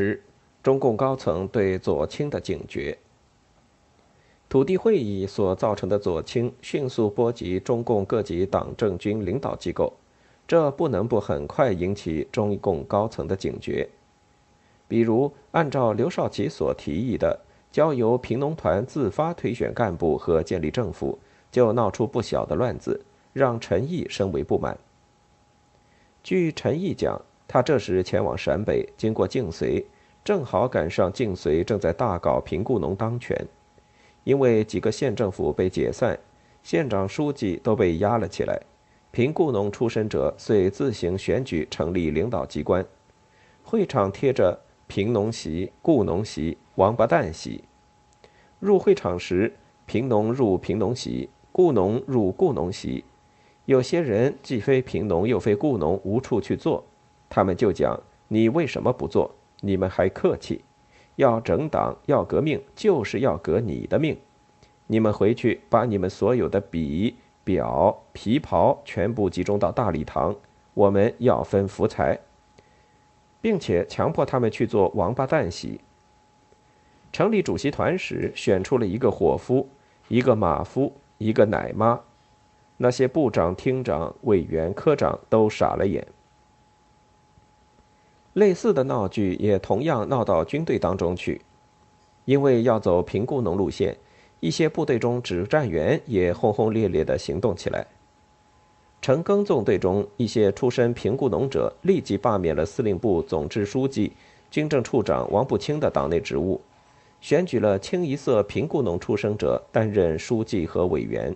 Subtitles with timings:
[0.00, 0.22] 十，
[0.62, 2.96] 中共高层对左倾的警觉。
[4.48, 9.92] 土地会议所造成的左倾，迅速波及中共各级党政军领导机构，
[10.48, 13.86] 这不能不很快引起中共高层的警觉。
[14.88, 17.38] 比如，按照刘少奇所提议的，
[17.70, 21.18] 交由贫农团自发推选干部和建立政府，
[21.52, 23.04] 就闹出不小的乱子，
[23.34, 24.78] 让陈毅深为不满。
[26.22, 27.20] 据陈毅讲。
[27.52, 29.84] 他这时前往陕北，经过晋绥，
[30.22, 33.36] 正好赶上晋绥正在大搞贫雇农当权，
[34.22, 36.16] 因为几个县政府被解散，
[36.62, 38.56] 县长、书记都被压了起来，
[39.10, 42.86] 贫雇农出身者遂自行选举成立领导机关，
[43.64, 47.64] 会场贴着“贫农席、雇农席、王八蛋席”。
[48.60, 49.52] 入会场时，
[49.86, 53.02] 贫农入贫农席，雇农入雇农席，
[53.64, 56.84] 有些人既非贫农又非雇农，无处去坐。
[57.30, 57.98] 他们就讲
[58.28, 59.30] ：“你为什么不做？
[59.60, 60.64] 你们还客气？
[61.16, 64.18] 要整党，要革命，就是要革你的命。
[64.88, 70.34] 你们回去把你们所有的笔、表、皮袍全部集中到大礼堂，
[70.74, 72.18] 我们要分福财，
[73.40, 75.80] 并且强迫他们去做王八蛋席。
[77.12, 79.68] 成立主席团时，选出了一个伙夫，
[80.08, 82.00] 一个马夫，一个奶妈。
[82.78, 86.04] 那些部长、厅长、委员、科长都傻了眼。”
[88.34, 91.40] 类似的闹剧也同样闹到军队当中去，
[92.24, 93.96] 因为要走平雇农路线，
[94.38, 97.86] 一些部队中指战员也轰轰烈烈地行动起来。
[99.02, 104.12] 陈赓纵队中一些出身平雇农者立即罢免了司令部总支书记、
[104.50, 106.60] 军政处长王步青的党内职务，
[107.20, 111.34] 选举了清一色平雇农出身者担任书记和委员，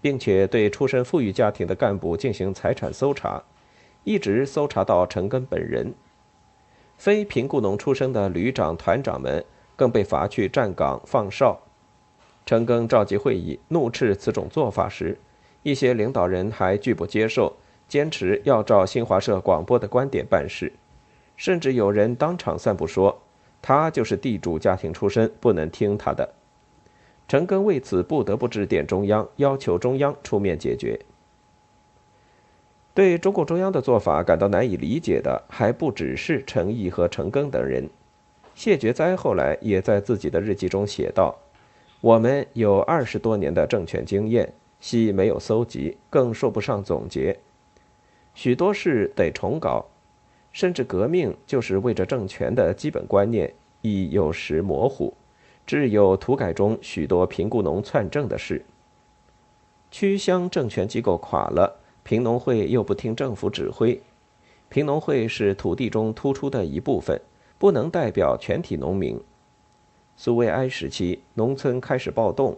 [0.00, 3.42] 并且对出身富裕家庭的干部进行财产搜查，
[4.04, 5.94] 一直搜查到陈赓本人。
[6.96, 9.44] 非贫雇农出身的旅长、团长们
[9.76, 11.60] 更被罚去站岗放哨。
[12.44, 15.18] 陈赓召集会议，怒斥此种做法时，
[15.62, 17.56] 一些领导人还拒不接受，
[17.88, 20.72] 坚持要照新华社广播的观点办事，
[21.36, 23.20] 甚至有人当场散布说
[23.60, 26.34] 他就是地主家庭出身，不能听他的。
[27.28, 31.00] 陈赓为此不得不致电中央，要求中央出面解决。
[32.96, 37.86] 对中共中央的做法感到难以理解的，还不只是陈毅和陈赓等人。
[38.54, 41.36] 谢觉哉后来也在自己的日记中写道
[42.00, 47.38] ：“我们有二十多年的政权经验，系没有搜集，更说不上总结。
[48.32, 49.84] 许多事得重搞，
[50.50, 53.52] 甚至革命就是为着政权的基本观念，
[53.82, 55.12] 亦有时模糊。
[55.66, 58.64] 只有土改中许多贫雇农篡政的事，
[59.90, 64.00] 区乡政权机构垮了。”贫农会又不听政府指挥，
[64.68, 67.20] 贫农会是土地中突出的一部分，
[67.58, 69.20] 不能代表全体农民。
[70.16, 72.56] 苏维埃时期，农村开始暴动，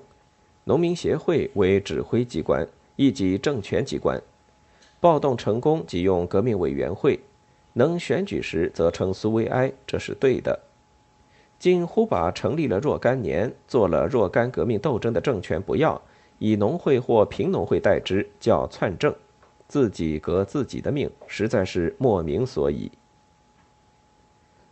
[0.65, 4.21] 农民协会为指挥机关，亦即政权机关。
[5.01, 7.19] 暴动成功即用革命委员会，
[7.73, 10.61] 能选举时则称苏维埃，这是对的。
[11.59, 16.03] 今忽把成立了若干年、做了若干革命斗争的政权不要，
[16.39, 19.15] 以农会或贫农会代之，叫篡政。
[19.69, 22.91] 自己革自己的命，实在是莫名所以。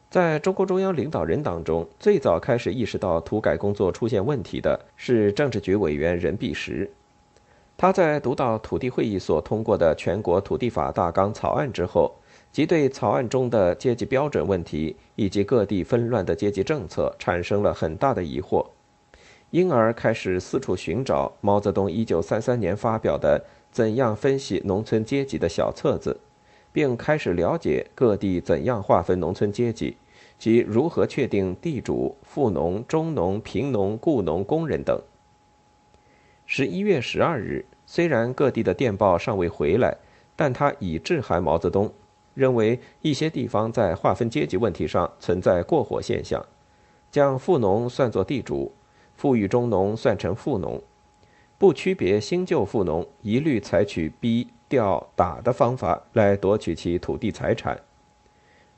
[0.08, 6.90] 在中国中央领导人当中，最早开始意识到土改工作出现问题的是政治局委员任弼时。
[7.76, 12.14] 他在读到土地会议所通过的全国土地法大纲草案之后，
[12.50, 18.64] 即对草案中的阶级标准问题以及各地纷乱的阶级政策产生了很大的疑惑，
[19.50, 23.44] 因而开始四处寻找毛泽东1933年发表的。
[23.76, 26.18] 怎样分析农村阶级的小册子，
[26.72, 29.98] 并开始了解各地怎样划分农村阶级，
[30.38, 34.98] 及如何确定地主、富农、中农、贫农、雇农、工人等。
[36.46, 39.94] 十一月十二日，虽然各地的电报尚未回来，
[40.34, 41.92] 但他已致函毛泽东，
[42.32, 46.42] 认为一些地方在划分阶级问题上存在过火现象，
[47.10, 48.72] 将富农算作地主，
[49.16, 50.82] 富裕中农算成富农。
[51.58, 57.80] 不区别新旧富农，一律采取逼、调、打的方法来夺取其土地财产。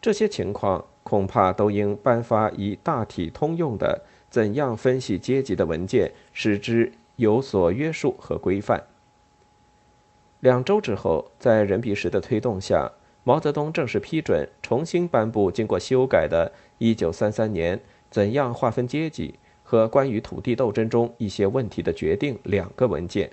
[0.00, 8.84] 这些情况恐怕都应颁发一大体通用的怎样分析阶级的文件，使之有所约束和规范。
[10.38, 12.92] 两周之后，在任弼时的推动下，
[13.24, 16.52] 毛泽东正式批准重新颁布经过修改的
[16.96, 19.34] 《1933年怎样划分阶级》。
[19.68, 23.30] 和关于土地斗争中一些问题的决定两个文件。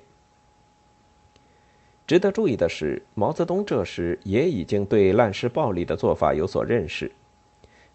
[2.05, 7.09] 值得注意的是，毛泽东这时也已经对滥施暴力的做法有所认识，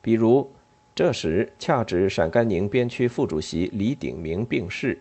[0.00, 0.50] 比如
[0.94, 4.98] 这时恰值陕甘宁边区副主席李鼎铭病逝，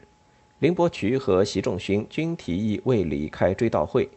[0.60, 4.10] 林伯渠和习仲勋均提议为李开追悼会，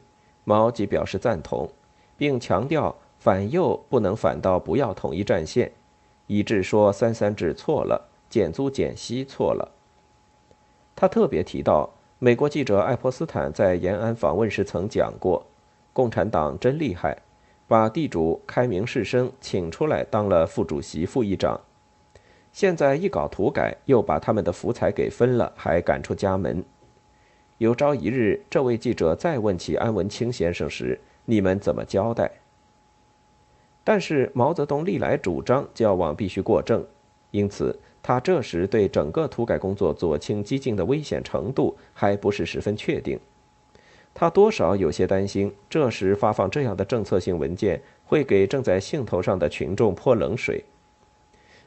[0.43, 1.71] 毛即表示赞同，
[2.17, 5.71] 并强调反右不能反到不要统一战线，
[6.27, 9.73] 以致说三三制错了，减租减息错了。
[10.97, 15.45] 他特别提到，美国记者爱泼斯坦在延安访问时曾讲过
[15.93, 17.19] ：“共产党真厉害，
[17.69, 21.61] 把地主开明士绅请出来当了副主席、副议长。
[22.53, 26.65] 现在一搞土改，又把他们的福彩给分了，还赶出家门。
[27.59, 32.31] 有朝一日，这位记者再问起安文清先生时，你们怎么交代？”
[33.85, 36.83] 但是毛泽东历来主张交往必须过正，
[37.31, 37.79] 因此。
[38.03, 43.21] 他这时对整个土改工作左倾激进的危险程度还不是十分确定，
[44.13, 50.65] 他多少有些担心，这时发放这样的政策性文件会给正在兴头上的群众泼冷水。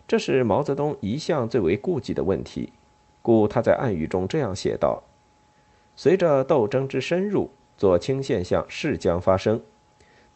[0.08, 2.74] 这是毛泽东一向最为顾忌的问题，
[3.22, 5.02] 故他在暗语中这样写道
[5.96, 9.62] ：“随着斗争之深入，左倾现象势将发生，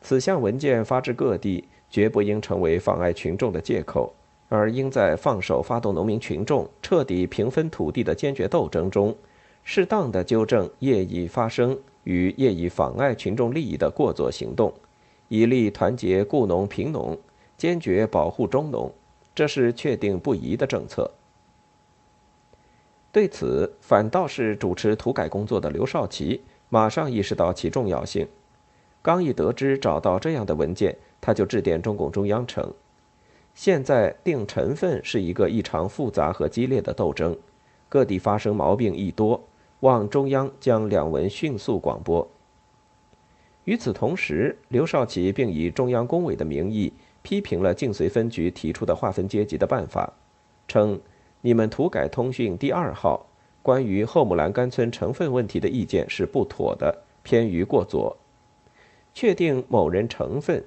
[0.02, 4.16] 此项文件发至各地，绝不应成为妨碍群众的借口。”
[4.50, 9.16] 而应在放手发动农民群众彻底平分土地的坚决斗争中，
[9.64, 14.74] 适当的纠正业已发生与业已妨碍群众利益的过作行动，
[15.28, 17.18] 以力团结雇农贫农，
[17.58, 18.92] 坚决保护中农，
[19.36, 21.12] 这是确定不移的政策。
[23.12, 28.28] 对此，反倒是主持土改工作的刘少奇马上意识到其重要性。
[29.02, 32.74] 刚一得知找到这样的文件，他就致电中共中央称。
[33.60, 37.38] 现在定成分是一个异常复杂和激烈的斗争，
[37.90, 39.44] 各地发生毛病亦多，
[39.82, 42.26] 望中央将两文迅速广播。
[43.66, 50.14] 与此同时，刘少奇并以中央工委的名义批评了晋绥分局提出的划分阶级的办法，
[50.66, 50.98] 称
[51.44, 53.26] ：“你们土改通讯第二号
[53.62, 58.16] 关于后木兰干村成分问题的意见是不妥的，偏于过左，
[59.14, 60.64] 确定某人成分。”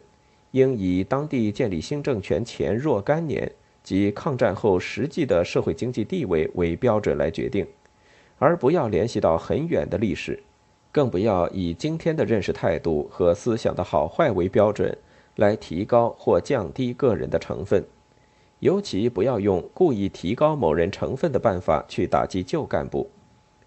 [0.53, 3.51] 应以当地建立新政权前若干年
[3.83, 7.67] 及抗战后实际的社会经济地位为标准来决定，
[8.39, 10.43] 而不要联系到很远的历史，
[10.93, 14.97] 更不要以今天的认识态度和思想的好坏为标准
[15.37, 17.85] 来提高或降低个人的成分，
[18.61, 23.11] 尤其不要用故意提高某人成分的办法去打击旧干部，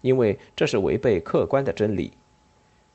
[0.02, 2.12] 因为这是违背客观的真理，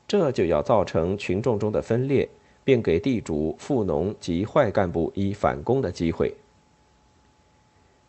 [0.08, 2.28] 这就要造成群众中的分裂。
[2.64, 6.34] 并给地主、富农及坏干部以反攻的机会。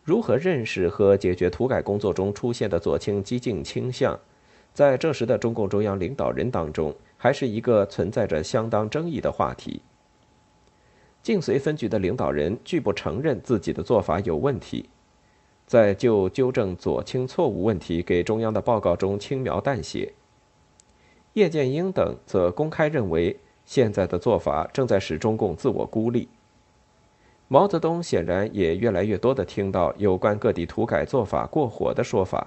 [0.04, 4.18] 如何认识和解决土改工作中出现的左倾激进倾向，
[4.72, 9.80] 在这时的中共中央领导人当中，还是一个存在着相当争议的话题。
[11.22, 14.90] 晋绥分局的领导人拒不承认自己的做法有问题，
[15.66, 20.12] 在就纠正左倾错误问题给中央的报告中轻描淡写。
[21.32, 23.40] 叶剑英等则公开认为。
[23.64, 26.28] 现在的做法正在使中共自我孤立。
[27.48, 32.46] 毛泽东显然也越来越多地听到有关各地土改做法过火的说法，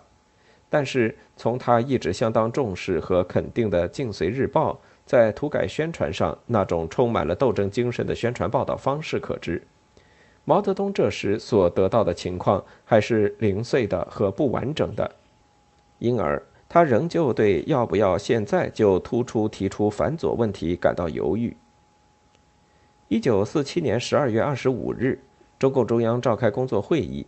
[0.70, 4.74] 但是从他一直相当重视和肯定的《晋绥日报》
[5.06, 9.62] 在土改宣传上那种充满了斗争精神的宣传报道方式可知，
[10.44, 15.10] 毛泽东这时所得到的情况还是零碎的和不完整的，
[16.00, 16.42] 因而。
[16.70, 21.56] 他仍旧对要不要现在就突出提出反左问题感到犹豫。
[23.08, 25.20] 一九四七年十二月二十五日，
[25.58, 27.26] 中共中央召开工作会议，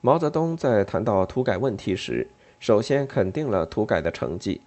[0.00, 2.26] 毛泽东在谈到土改问题时，
[2.58, 4.60] 首先肯定了土改的成绩。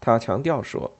[0.00, 0.90] 他强调说：“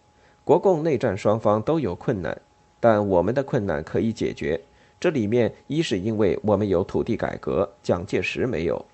[0.44, 2.38] 国共内战双方都有困难，
[2.78, 4.61] 但我们的困难可以解决。
[5.00, 8.85] 这里面一是因为我们有土地改革，蒋介石没有。”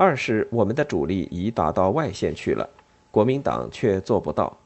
[0.00, 2.66] 二是我们的主力已打到外线去了，
[3.10, 4.56] 国民党却做不到。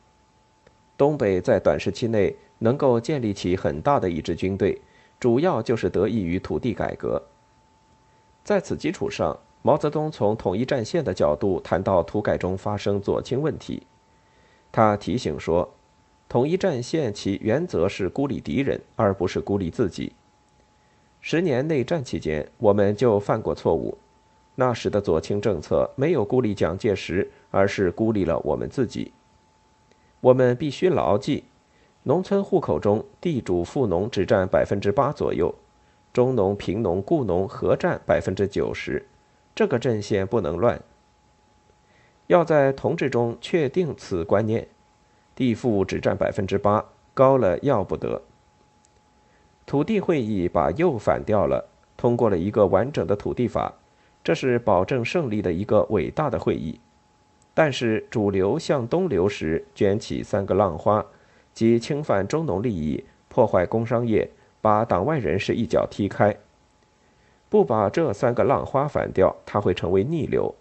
[0.96, 4.80] 东北在短时期内能够建立起很大的一支军队，
[5.18, 7.20] 主要就是得益于土地改革。
[8.44, 13.82] 在此基础上，毛泽东从统一战线的角度谈到土改中发生左倾问题。
[14.70, 15.68] 他提醒说，
[16.28, 20.12] 统一战线其原则是孤立敌人，而不是孤立自己。
[21.20, 23.98] 十年内战期间，我们就犯过错误。
[24.56, 29.12] 那时的左倾政策没有孤立蒋介石，而是孤立了我们自己。
[30.20, 31.44] 我们必须牢记，
[32.04, 35.54] 农村户口中地主富农只占百分之八左右，
[36.12, 39.06] 中农贫农雇农合占百分之九十，
[39.54, 40.80] 这个阵线不能乱。
[42.28, 44.68] 要在同志中确定此观念，
[45.34, 48.22] 地富只占百分之八，高了要不得。
[49.66, 51.68] 土地会议把右反掉了。
[51.96, 53.72] 通过了一个完整的土地法，
[54.24, 56.80] 这是保证胜利的一个伟大的会议。
[57.52, 61.04] 但是主流向东流时，卷起三个浪花，
[61.52, 64.28] 即侵犯中农利益、破坏工商业、
[64.60, 66.34] 把党外人士一脚踢开。
[67.48, 70.52] 不把这三个浪花反掉，它会成为逆流。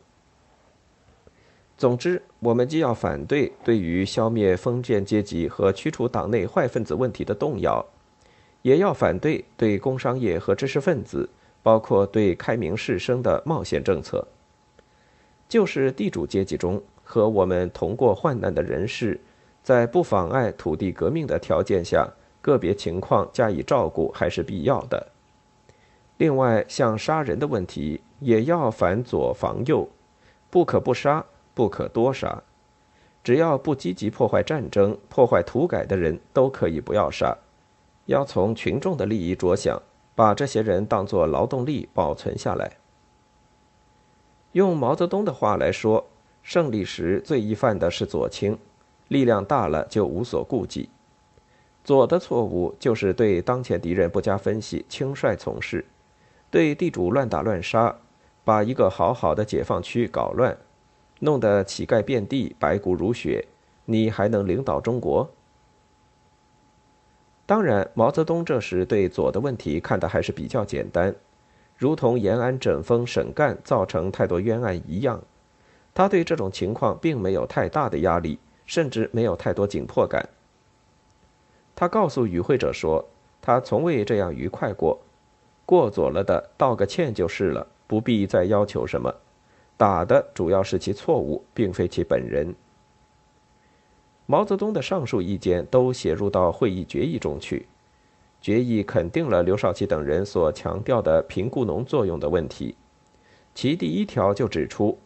[1.75, 7.84] 总之，我们既要反对对于消灭封建阶级和驱除党内坏分子问题的动摇，
[8.62, 11.27] 也要反对对工商业和知识分子，
[11.63, 14.27] 包括对开明士绅的冒险政策。
[15.50, 19.20] 就是地主阶级中和我们同过患难的人士，
[19.63, 22.08] 在不妨碍土地革命的条件下，
[22.41, 25.08] 个别情况加以照顾还是必要的。
[26.17, 29.88] 另外，像杀人的问题，也要反左防右，
[30.50, 32.43] 不可不杀，不可多杀。
[33.24, 37.38] 只要不积极破坏战争、破坏土改的人，都可以不要杀。
[38.05, 39.82] 要从群众的利益着想，
[40.15, 42.77] 把这些人当作劳动力保存下来。
[44.51, 46.05] 用毛泽东的话来说，
[46.43, 48.58] 胜利时最易犯的是左倾，
[49.08, 50.89] 力量大了就无所顾忌。
[51.84, 55.86] 左的错误就是对当前敌人不加分析，轻率从事。
[56.50, 57.96] 对地主乱打乱杀，
[58.43, 60.55] 把一个好好的解放区搞乱，
[61.20, 63.48] 弄得乞丐遍地、白骨如雪，
[63.86, 65.29] 你还能领导中国？
[67.45, 71.13] 当然，毛泽东这时对左的问题看得还是比较简单，
[71.77, 75.21] 如同延安整风沈干造成太多冤案一样，
[75.93, 80.27] 他对这种情况并没有太大的压力，甚至没有太多紧迫感。
[81.75, 83.03] 他告诉与会者说，
[83.41, 85.00] 他从未这样愉快过。
[85.65, 89.13] 过左了的，道个歉就是了，不必再要求什么。
[89.75, 92.53] 打的主要是其错误，并非其本人。
[94.25, 97.65] 毛泽东的上述意见都写入到会议决议中去，
[98.39, 102.75] 决议肯定了刘少奇等人所强调的贫雇农作用的问题。
[103.53, 104.98] 其第一条就指出，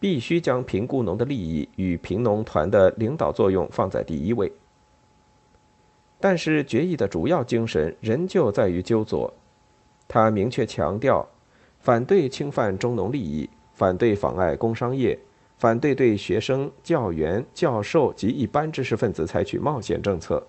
[0.00, 4.50] 必须将贫雇农的利益与贫农团的领导作用放在第一位。
[6.18, 9.32] 但是决议的主要精神仍旧在于纠左。
[10.08, 11.26] 他明确强调，
[11.78, 15.18] 反对侵犯中农利益，反对妨碍工商业，
[15.62, 20.44] 反对对学生、教员、教授及一般知识分子采取冒险政策，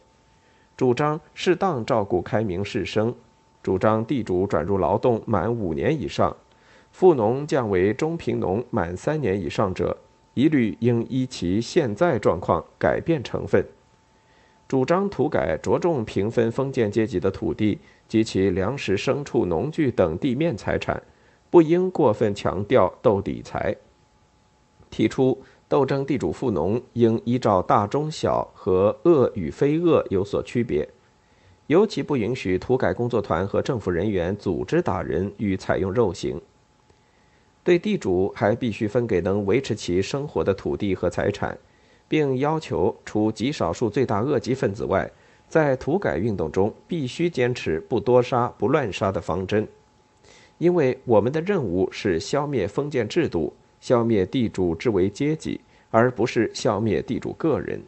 [0.76, 3.14] 主张适当照顾开明士绅，
[3.62, 6.36] 主张地主转入劳动满五年以上，
[6.92, 9.96] 富农降为中贫农满三年以上者，
[10.34, 13.64] 一律应依其现在状况改变成分。
[14.68, 17.78] 主张土改着重平分封建阶级的土地
[18.08, 21.00] 及其粮食、牲畜、农具等地面财产，
[21.52, 23.76] 不应过分强调斗底财。
[24.94, 30.88] 提出斗争地主富农应依照大中小和恶与非恶有所区别，
[31.66, 36.40] 尤其不允许土改工作团和政府人员组织打人与采用肉刑。
[37.64, 41.58] 对地主还必须分给能维持其生活的土地和财产。
[42.08, 45.10] 并要求，除极少数罪大恶极分子外，
[45.48, 49.68] 在土改运动中必须坚持不多杀、不乱杀的方针，
[50.60, 53.52] 因为我们的任务是消灭封建制度，
[53.84, 55.60] 消灭地主之为阶级，
[55.90, 57.82] 而不是消灭地主个人。